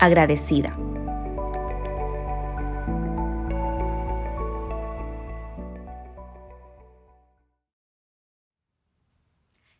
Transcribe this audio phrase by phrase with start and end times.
[0.00, 0.76] agradecida.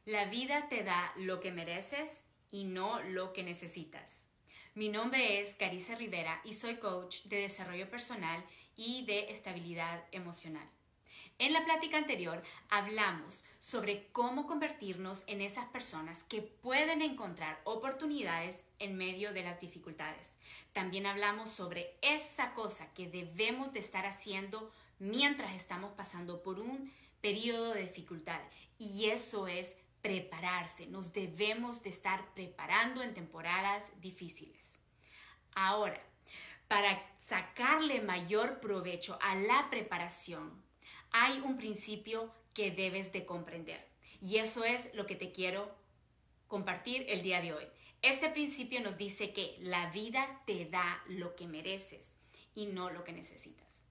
[0.04, 4.26] La vida te da lo que mereces y no lo que necesitas.
[4.74, 8.44] Mi nombre es Carice Rivera y soy coach de desarrollo personal
[8.76, 10.68] y de estabilidad emocional.
[11.40, 18.66] En la plática anterior hablamos sobre cómo convertirnos en esas personas que pueden encontrar oportunidades
[18.78, 20.34] en medio de las dificultades.
[20.74, 26.92] También hablamos sobre esa cosa que debemos de estar haciendo mientras estamos pasando por un
[27.22, 28.42] periodo de dificultad
[28.78, 30.88] y eso es prepararse.
[30.88, 34.78] Nos debemos de estar preparando en temporadas difíciles.
[35.54, 36.02] Ahora,
[36.68, 40.68] para sacarle mayor provecho a la preparación,
[41.12, 43.86] hay un principio que debes de comprender.
[44.20, 45.74] Y eso es lo que te quiero
[46.48, 47.64] compartir el día de hoy.
[48.02, 52.14] Este principio nos dice que la vida te da lo que mereces
[52.54, 53.82] y no lo que necesitas.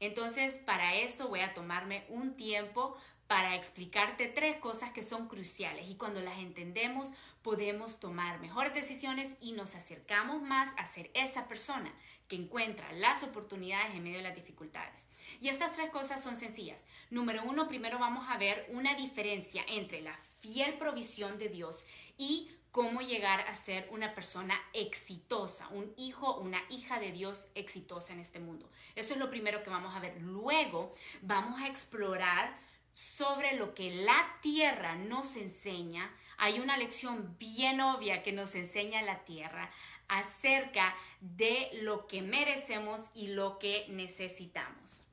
[0.00, 2.96] Entonces, para eso voy a tomarme un tiempo
[3.26, 7.12] para explicarte tres cosas que son cruciales y cuando las entendemos
[7.42, 11.92] podemos tomar mejores decisiones y nos acercamos más a ser esa persona
[12.28, 15.06] que encuentra las oportunidades en medio de las dificultades.
[15.40, 16.84] Y estas tres cosas son sencillas.
[17.10, 21.84] Número uno, primero vamos a ver una diferencia entre la fiel provisión de Dios
[22.16, 28.12] y cómo llegar a ser una persona exitosa, un hijo, una hija de Dios exitosa
[28.12, 28.68] en este mundo.
[28.96, 30.20] Eso es lo primero que vamos a ver.
[30.20, 32.58] Luego vamos a explorar
[32.94, 36.14] sobre lo que la tierra nos enseña.
[36.38, 39.72] Hay una lección bien obvia que nos enseña la tierra
[40.06, 45.08] acerca de lo que merecemos y lo que necesitamos.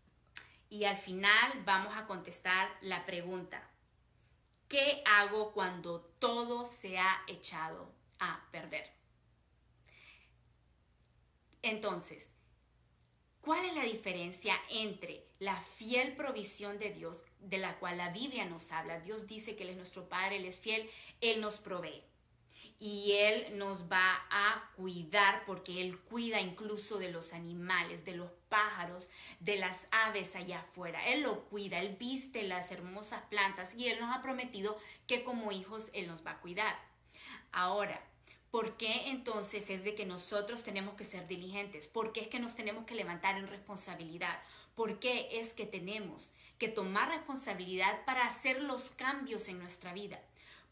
[0.70, 3.68] Y al final vamos a contestar la pregunta,
[4.68, 8.94] ¿qué hago cuando todo se ha echado a perder?
[11.64, 12.32] Entonces,
[13.42, 18.46] ¿cuál es la diferencia entre la fiel provisión de Dios, de la cual la Biblia
[18.46, 19.00] nos habla?
[19.00, 22.04] Dios dice que Él es nuestro Padre, Él es fiel, Él nos provee
[22.82, 28.32] y Él nos va a cuidar porque Él cuida incluso de los animales, de los
[28.50, 29.08] pájaros,
[29.40, 31.08] de las aves allá afuera.
[31.08, 35.52] Él lo cuida, Él viste las hermosas plantas y Él nos ha prometido que como
[35.52, 36.91] hijos Él nos va a cuidar.
[38.62, 41.88] ¿Por qué entonces es de que nosotros tenemos que ser diligentes?
[41.88, 44.40] ¿Por qué es que nos tenemos que levantar en responsabilidad?
[44.76, 50.20] ¿Por qué es que tenemos que tomar responsabilidad para hacer los cambios en nuestra vida?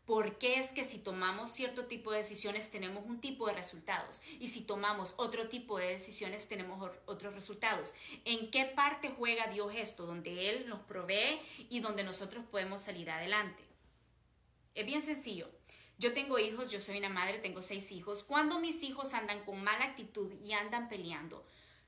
[0.06, 4.24] por qué es que si tomamos cierto tipo de decisiones tenemos un tipo de resultados
[4.40, 7.94] y si tomamos otro tipo de decisiones tenemos otros resultados.
[8.26, 10.08] ¿En qué parte juega Dios esto?
[10.08, 11.40] Donde Él nos provee
[11.70, 13.64] y donde nosotros podemos salir adelante.
[14.74, 15.59] Es bien sencillo.
[16.00, 18.24] Yo tengo hijos, yo soy una madre, tengo seis hijos.
[18.24, 21.46] Cuando mis hijos andan con mala actitud y andan peleando,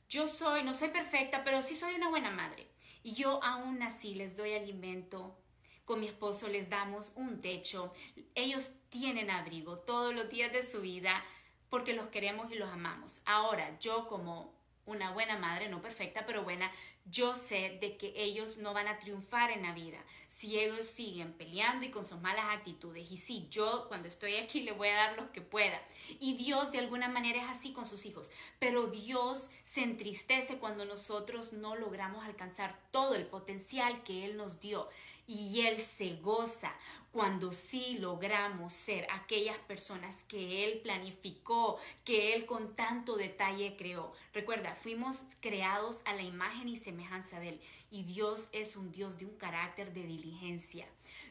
[0.09, 2.67] yo soy, no soy perfecta, pero sí soy una buena madre.
[3.03, 5.37] Y yo aún así les doy alimento,
[5.85, 7.93] con mi esposo les damos un techo,
[8.35, 11.23] ellos tienen abrigo todos los días de su vida
[11.69, 13.21] porque los queremos y los amamos.
[13.25, 14.53] Ahora, yo como
[14.86, 16.72] una buena madre, no perfecta, pero buena,
[17.06, 19.98] yo sé de que ellos no van a triunfar en la vida
[20.28, 23.12] si ellos siguen peleando y con sus malas actitudes.
[23.12, 25.80] Y sí, yo cuando estoy aquí le voy a dar lo que pueda.
[26.19, 28.31] Y Dios de alguna manera es así con sus hijos.
[28.57, 34.60] Pero Dios se entristece cuando nosotros no logramos alcanzar todo el potencial que Él nos
[34.60, 34.89] dio.
[35.31, 36.74] Y Él se goza
[37.12, 44.13] cuando sí logramos ser aquellas personas que Él planificó, que Él con tanto detalle creó.
[44.33, 47.62] Recuerda, fuimos creados a la imagen y semejanza de Él
[47.92, 50.86] y Dios es un Dios de un carácter de diligencia.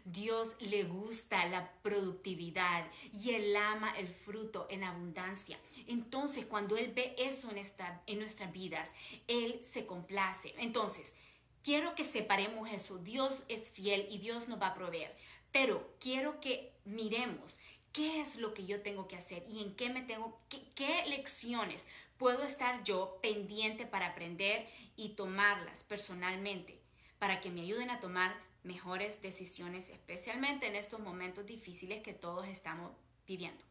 [0.04, 5.58] Dios le gusta la productividad y Él ama el fruto en abundancia.
[5.86, 8.92] Entonces, cuando Él ve eso en, esta, en nuestras vidas,
[9.28, 10.54] Él se complace.
[10.58, 11.14] Entonces,
[11.62, 12.98] quiero que separemos eso.
[12.98, 15.14] Dios es fiel y Dios nos va a proveer.
[15.52, 17.58] Pero quiero que miremos
[17.92, 21.04] qué es lo que yo tengo que hacer y en qué me tengo, qué, qué
[21.06, 21.86] lecciones
[22.18, 26.80] puedo estar yo pendiente para aprender y tomarlas personalmente
[27.18, 32.48] para que me ayuden a tomar mejores decisiones, especialmente en estos momentos difíciles que todos
[32.48, 32.92] estamos
[33.26, 33.62] viviendo.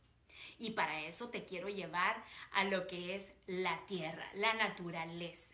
[0.57, 5.48] Y para eso te quiero llevar a lo que es la tierra, la naturaleza.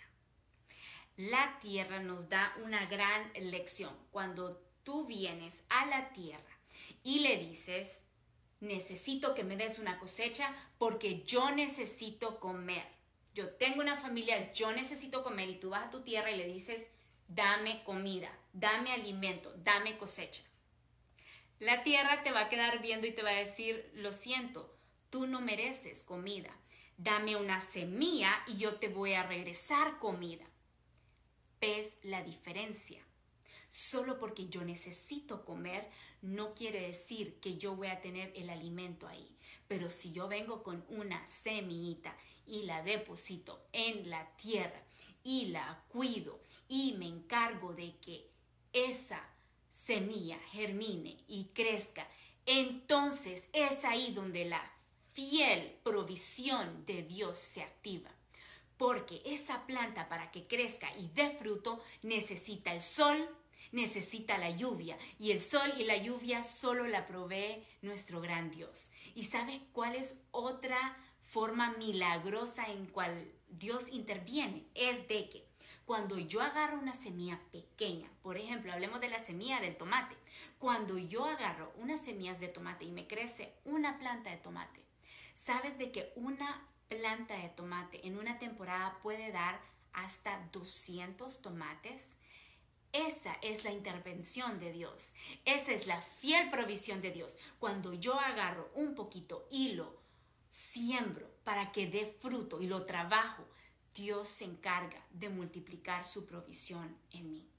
[1.17, 3.95] La tierra nos da una gran lección.
[4.11, 6.59] Cuando tú vienes a la tierra
[7.03, 8.01] y le dices,
[8.59, 12.85] necesito que me des una cosecha porque yo necesito comer.
[13.33, 16.47] Yo tengo una familia, yo necesito comer y tú vas a tu tierra y le
[16.47, 16.81] dices,
[17.29, 20.41] dame comida, dame alimento, dame cosecha.
[21.59, 24.77] La tierra te va a quedar viendo y te va a decir, lo siento,
[25.09, 26.51] tú no mereces comida,
[26.97, 30.45] dame una semilla y yo te voy a regresar comida.
[31.67, 33.03] ¿Ves la diferencia?
[33.69, 35.89] Solo porque yo necesito comer
[36.21, 39.35] no quiere decir que yo voy a tener el alimento ahí.
[39.67, 42.15] Pero si yo vengo con una semillita
[42.45, 44.79] y la deposito en la tierra
[45.23, 48.29] y la cuido y me encargo de que
[48.71, 49.27] esa
[49.71, 52.07] semilla germine y crezca,
[52.45, 54.71] entonces es ahí donde la
[55.13, 58.11] fiel provisión de Dios se activa.
[58.77, 63.29] Porque esa planta para que crezca y dé fruto necesita el sol,
[63.71, 68.91] necesita la lluvia y el sol y la lluvia solo la provee nuestro gran Dios.
[69.15, 74.65] ¿Y sabes cuál es otra forma milagrosa en cual Dios interviene?
[74.75, 75.47] Es de que
[75.85, 80.15] cuando yo agarro una semilla pequeña, por ejemplo, hablemos de la semilla del tomate,
[80.57, 84.81] cuando yo agarro unas semillas de tomate y me crece una planta de tomate,
[85.35, 89.59] ¿sabes de que una planta de tomate en una temporada puede dar
[89.93, 92.17] hasta 200 tomates?
[92.91, 95.11] Esa es la intervención de Dios.
[95.43, 97.37] Esa es la fiel provisión de Dios.
[97.59, 99.99] Cuando yo agarro un poquito y lo
[100.49, 103.45] siembro para que dé fruto y lo trabajo,
[103.93, 107.49] Dios se encarga de multiplicar su provisión en mí.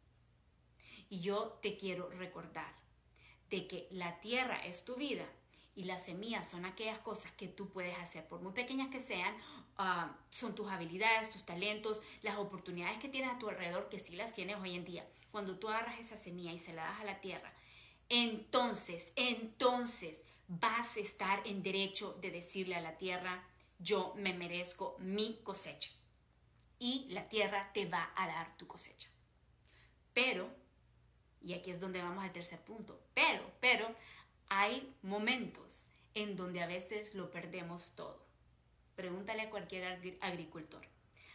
[1.10, 2.74] Y yo te quiero recordar
[3.50, 5.26] de que la tierra es tu vida
[5.76, 9.36] y las semillas son aquellas cosas que tú puedes hacer, por muy pequeñas que sean,
[9.76, 14.16] ah, son tus habilidades, tus talentos, las oportunidades que tienes a tu alrededor, que sí
[14.16, 15.06] las tienes hoy en día.
[15.30, 17.52] Cuando tú agarras esa semilla y se la das a la tierra,
[18.08, 23.44] entonces, entonces vas a estar en derecho de decirle a la tierra,
[23.78, 25.90] yo me merezco mi cosecha
[26.78, 29.10] y la tierra te va a dar tu cosecha.
[30.14, 30.48] Pero,
[31.42, 33.94] y aquí es donde vamos al tercer punto, pero, pero,
[34.48, 38.24] hay momentos en donde a veces lo perdemos todo.
[38.94, 40.82] Pregúntale a cualquier agricultor.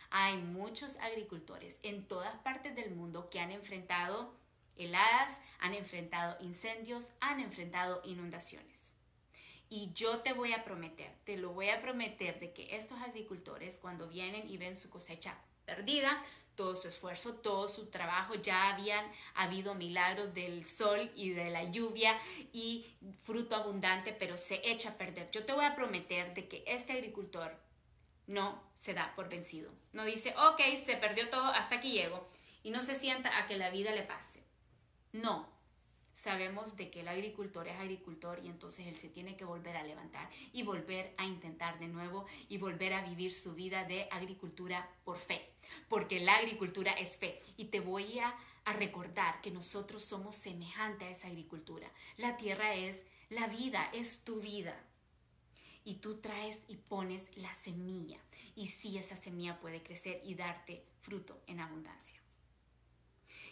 [0.09, 4.33] Hay muchos agricultores en todas partes del mundo que han enfrentado
[4.75, 8.91] heladas, han enfrentado incendios, han enfrentado inundaciones.
[9.69, 13.77] Y yo te voy a prometer, te lo voy a prometer de que estos agricultores
[13.77, 16.21] cuando vienen y ven su cosecha perdida,
[16.61, 19.03] todo su esfuerzo, todo su trabajo, ya habían
[19.33, 22.15] habido milagros del sol y de la lluvia
[22.53, 22.85] y
[23.23, 25.31] fruto abundante, pero se echa a perder.
[25.31, 27.57] Yo te voy a prometer de que este agricultor
[28.27, 29.71] no se da por vencido.
[29.91, 32.29] No dice, ok, se perdió todo, hasta aquí llego
[32.61, 34.43] y no se sienta a que la vida le pase.
[35.13, 35.49] No,
[36.13, 39.83] sabemos de que el agricultor es agricultor y entonces él se tiene que volver a
[39.83, 44.89] levantar y volver a intentar de nuevo y volver a vivir su vida de agricultura
[45.03, 45.53] por fe,
[45.89, 47.41] porque la agricultura es fe.
[47.57, 51.91] Y te voy a, recordar que nosotros somos semejante a esa agricultura.
[52.17, 54.79] La tierra es la vida, es tu vida.
[55.83, 58.19] Y tú traes y pones la semilla.
[58.55, 62.20] Y sí, esa semilla puede crecer y darte fruto en abundancia.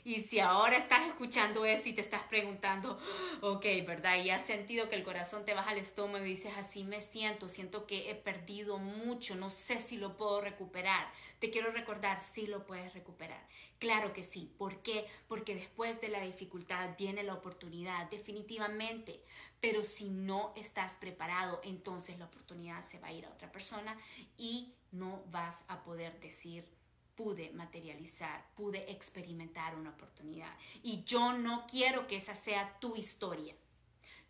[0.09, 2.97] Y si ahora estás escuchando eso y te estás preguntando,
[3.41, 4.17] ok, ¿verdad?
[4.17, 7.47] Y has sentido que el corazón te baja al estómago y dices, así me siento,
[7.47, 11.11] siento que he perdido mucho, no sé si lo puedo recuperar.
[11.37, 13.39] Te quiero recordar, sí lo puedes recuperar.
[13.77, 14.51] Claro que sí.
[14.57, 15.05] ¿Por qué?
[15.27, 19.21] Porque después de la dificultad viene la oportunidad, definitivamente.
[19.61, 23.95] Pero si no estás preparado, entonces la oportunidad se va a ir a otra persona
[24.39, 26.78] y no vas a poder decir
[27.19, 30.55] pude materializar, pude experimentar una oportunidad.
[30.83, 33.53] Y yo no quiero que esa sea tu historia.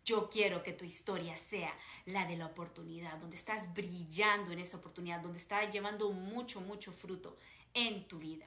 [0.04, 1.72] Yo quiero que tu historia sea
[2.04, 6.90] la de la oportunidad, donde estás brillando en esa oportunidad, donde estás llevando mucho, mucho
[6.90, 7.38] fruto
[7.74, 8.46] en tu vida.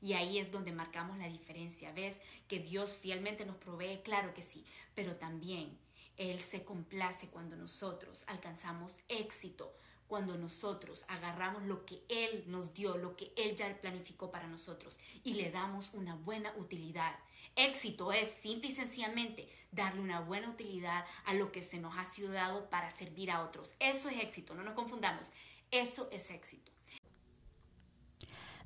[0.00, 1.92] Y ahí es donde marcamos la diferencia.
[1.92, 4.00] ¿Ves que Dios fielmente nos provee?
[4.02, 5.76] Claro que sí, pero también
[6.16, 9.76] Él se complace cuando nosotros alcanzamos éxito,
[10.08, 14.98] cuando nosotros agarramos lo que Él nos dio, lo que Él ya planificó para nosotros
[15.22, 17.14] y le damos una buena utilidad.
[17.54, 22.04] Éxito es simple y sencillamente darle una buena utilidad a lo que se nos ha
[22.04, 23.74] sido dado para servir a otros.
[23.78, 25.28] Eso es éxito, no nos confundamos.
[25.70, 26.72] Eso es éxito.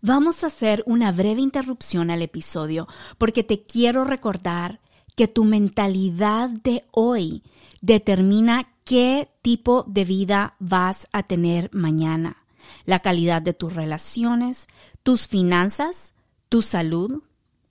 [0.01, 4.81] Vamos a hacer una breve interrupción al episodio porque te quiero recordar
[5.17, 7.43] que tu mentalidad de hoy
[7.81, 12.45] determina qué tipo de vida vas a tener mañana,
[12.85, 14.69] la calidad de tus relaciones,
[15.03, 16.15] tus finanzas,
[16.49, 17.23] tu salud,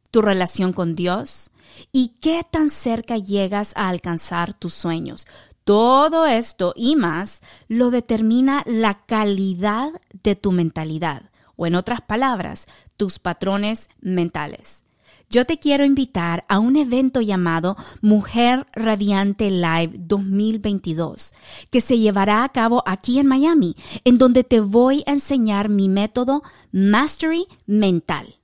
[0.10, 1.52] tu relación con Dios
[1.92, 5.28] y qué tan cerca llegas a alcanzar tus sueños.
[5.64, 9.92] Todo esto y más lo determina la calidad
[10.24, 14.84] de tu mentalidad, o en otras palabras, tus patrones mentales
[15.32, 21.34] yo te quiero invitar a un evento llamado Mujer Radiante Live 2022,
[21.70, 25.88] que se llevará a cabo aquí en Miami, en donde te voy a enseñar mi
[25.88, 28.36] método Mastery Mental.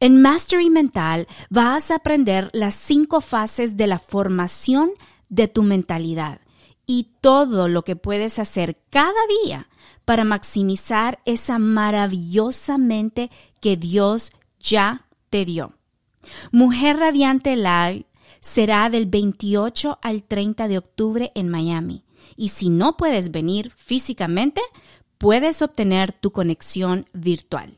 [0.00, 4.90] En Mastery Mental vas a aprender las cinco fases de la formación
[5.28, 6.40] de tu mentalidad
[6.84, 9.68] y todo lo que puedes hacer cada día
[10.04, 13.30] para maximizar esa maravillosa mente
[13.60, 15.74] que Dios ya te dio.
[16.50, 18.06] Mujer Radiante Live
[18.40, 22.04] será del 28 al 30 de octubre en Miami.
[22.36, 24.62] Y si no puedes venir físicamente,
[25.18, 27.76] puedes obtener tu conexión virtual.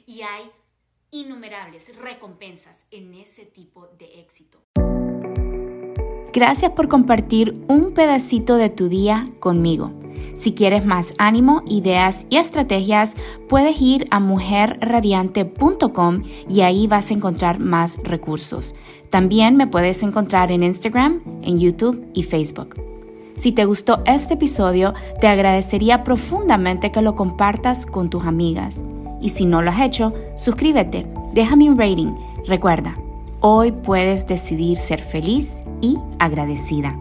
[0.06, 0.50] Y hay
[1.12, 4.62] innumerables recompensas en ese tipo de éxito.
[6.33, 9.91] Gracias por compartir un pedacito de tu día conmigo.
[10.33, 13.15] Si quieres más ánimo, ideas y estrategias,
[13.50, 18.75] puedes ir a mujerradiante.com y ahí vas a encontrar más recursos.
[19.09, 22.81] También me puedes encontrar en Instagram, en YouTube y Facebook.
[23.35, 28.85] Si te gustó este episodio, te agradecería profundamente que lo compartas con tus amigas.
[29.19, 32.15] Y si no lo has hecho, suscríbete, déjame un rating.
[32.47, 32.95] Recuerda,
[33.41, 36.95] hoy puedes decidir ser feliz y agradecida.